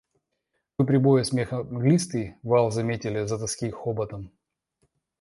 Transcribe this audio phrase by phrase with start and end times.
[0.79, 4.31] Вы прибоя смеха мглистый вал заметили за тоски хоботом?